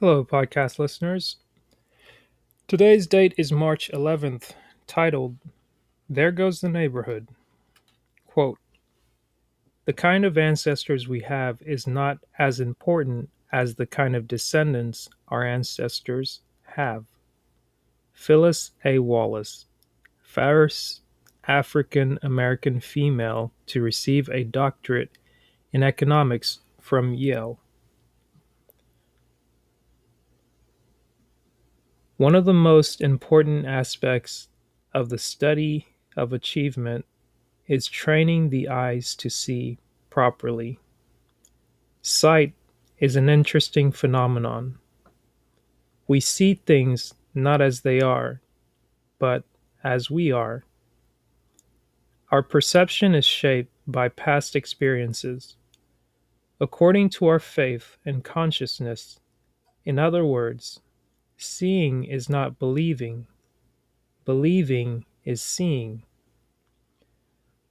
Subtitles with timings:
[0.00, 1.36] Hello, podcast listeners.
[2.66, 4.52] Today's date is March 11th,
[4.86, 5.36] titled
[6.08, 7.28] There Goes the Neighborhood.
[8.26, 8.58] Quote
[9.84, 15.10] The kind of ancestors we have is not as important as the kind of descendants
[15.28, 17.04] our ancestors have.
[18.14, 19.00] Phyllis A.
[19.00, 19.66] Wallace,
[20.22, 21.02] first
[21.46, 25.18] African American female to receive a doctorate
[25.74, 27.58] in economics from Yale.
[32.20, 34.48] One of the most important aspects
[34.92, 35.86] of the study
[36.18, 37.06] of achievement
[37.66, 39.78] is training the eyes to see
[40.10, 40.78] properly.
[42.02, 42.52] Sight
[42.98, 44.76] is an interesting phenomenon.
[46.06, 48.42] We see things not as they are,
[49.18, 49.44] but
[49.82, 50.66] as we are.
[52.30, 55.56] Our perception is shaped by past experiences.
[56.60, 59.20] According to our faith and consciousness,
[59.86, 60.82] in other words,
[61.42, 63.26] seeing is not believing,
[64.24, 66.02] believing is seeing.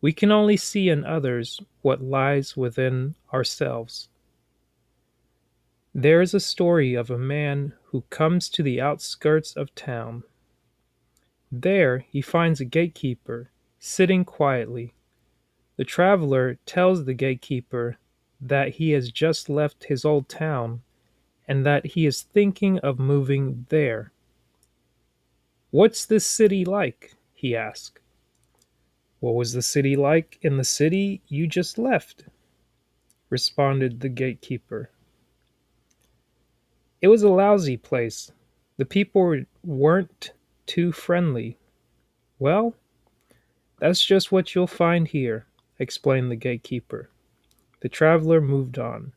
[0.00, 4.08] We can only see in others what lies within ourselves.
[5.94, 10.22] There is a story of a man who comes to the outskirts of town.
[11.50, 14.94] There he finds a gatekeeper sitting quietly.
[15.76, 17.96] The traveler tells the gatekeeper
[18.40, 20.82] that he has just left his old town
[21.48, 24.12] and that he is thinking of moving there.
[25.70, 27.14] What's this city like?
[27.32, 28.00] he asked.
[29.20, 32.24] What was the city like in the city you just left?
[33.30, 34.90] responded the gatekeeper.
[37.00, 38.32] It was a lousy place.
[38.76, 40.32] The people weren't
[40.66, 41.58] too friendly.
[42.38, 42.74] Well,
[43.80, 45.46] that's just what you'll find here,
[45.78, 47.10] explained the gatekeeper.
[47.80, 49.12] The traveler moved on.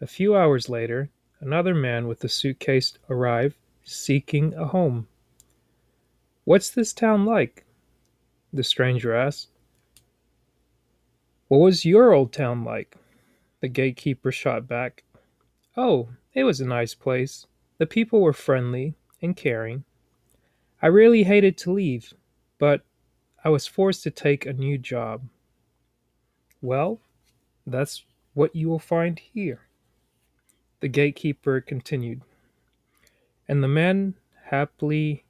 [0.00, 1.10] A few hours later,
[1.40, 5.08] another man with a suitcase arrived, seeking a home.
[6.44, 7.64] What's this town like?
[8.52, 9.48] The stranger asked.
[11.48, 12.96] What was your old town like?
[13.60, 15.02] The gatekeeper shot back.
[15.76, 17.46] Oh, it was a nice place.
[17.78, 19.84] The people were friendly and caring.
[20.82, 22.14] I really hated to leave,
[22.58, 22.82] but
[23.44, 25.22] I was forced to take a new job.
[26.62, 27.00] Well,
[27.66, 28.04] that's
[28.34, 29.62] what you will find here.
[30.80, 32.22] The gatekeeper continued,
[33.46, 34.14] and the men
[34.44, 35.24] happily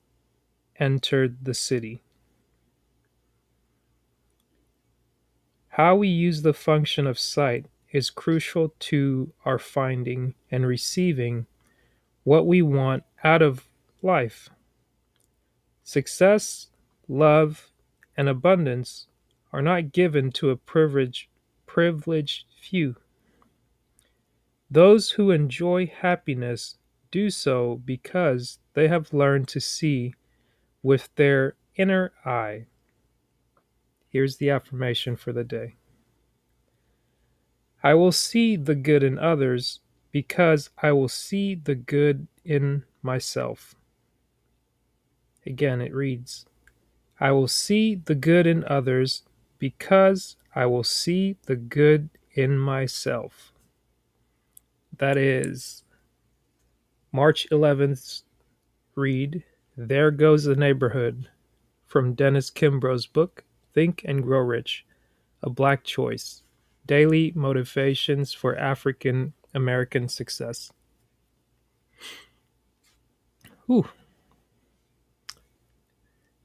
[0.79, 2.03] entered the city.
[5.71, 11.47] How we use the function of sight is crucial to our finding and receiving
[12.23, 13.67] what we want out of
[14.03, 14.51] life.
[15.83, 16.69] Success,
[17.09, 17.71] love,
[18.17, 19.09] and abundance
[19.53, 21.27] are not given to a privileged,
[21.67, 22.97] privileged few.
[24.71, 26.77] Those who enjoy happiness
[27.11, 30.15] do so because they have learned to see
[30.83, 32.67] with their inner eye.
[34.09, 35.75] Here's the affirmation for the day
[37.83, 39.81] I will see the good in others
[40.13, 43.75] because I will see the good in myself.
[45.47, 46.47] Again, it reads
[47.19, 49.23] I will see the good in others
[49.59, 53.50] because I will see the good in myself.
[55.01, 55.83] That is
[57.11, 58.21] March 11th
[58.95, 59.43] read
[59.75, 61.27] There Goes the Neighborhood
[61.87, 64.85] from Dennis Kimbro's book Think and Grow Rich,
[65.43, 66.43] a Black Choice
[66.85, 70.71] Daily Motivations for African American Success.
[73.65, 73.89] Whew.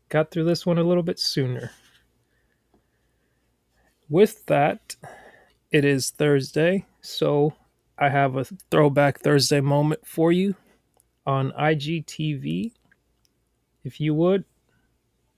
[0.08, 1.72] Got through this one a little bit sooner.
[4.08, 4.96] With that,
[5.72, 7.54] it is Thursday, so
[7.98, 10.56] I have a throwback Thursday moment for you
[11.26, 12.74] on IGTV.
[13.84, 14.44] If you would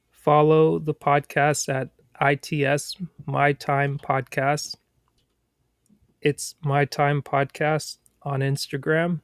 [0.09, 2.95] follow the podcast at ITS
[3.25, 4.75] My Time Podcast.
[6.21, 9.21] It's My Time Podcast on Instagram.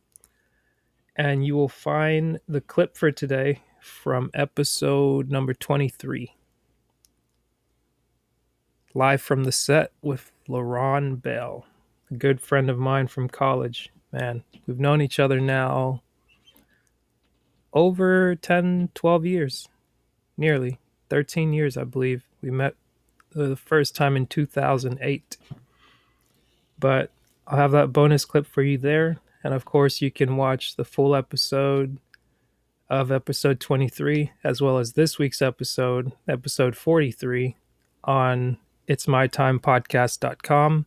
[1.16, 6.36] And you will find the clip for today from episode number 23.
[8.94, 11.66] Live from the set with LaRon Bell,
[12.18, 13.92] good friend of mine from college.
[14.12, 16.02] Man, we've known each other now
[17.74, 19.68] over 10, 12 years,
[20.38, 20.80] nearly
[21.10, 22.24] 13 years, I believe.
[22.42, 22.76] We met
[23.32, 25.38] the first time in 2008.
[26.80, 27.12] But
[27.48, 29.18] I'll have that bonus clip for you there.
[29.44, 31.98] And of course, you can watch the full episode
[32.90, 37.56] of episode 23, as well as this week's episode, episode 43,
[38.04, 38.58] on
[38.88, 40.86] it's my time podcast.com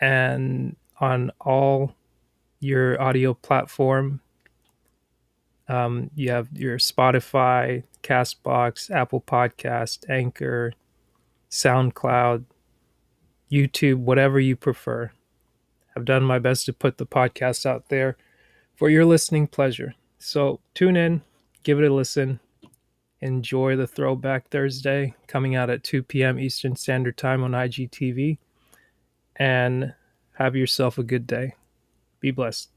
[0.00, 1.94] and on all
[2.60, 4.20] your audio platform.
[5.68, 10.72] Um, you have your Spotify, Castbox, Apple Podcast, Anchor,
[11.50, 12.44] SoundCloud,
[13.50, 15.10] YouTube, whatever you prefer.
[15.96, 18.16] I've done my best to put the podcast out there
[18.74, 19.94] for your listening pleasure.
[20.18, 21.22] So tune in,
[21.62, 22.40] give it a listen.
[23.20, 26.38] Enjoy the Throwback Thursday coming out at 2 p.m.
[26.38, 28.38] Eastern Standard Time on IGTV.
[29.38, 29.94] And
[30.34, 31.54] have yourself a good day.
[32.20, 32.75] Be blessed.